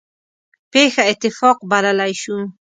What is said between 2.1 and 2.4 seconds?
شو.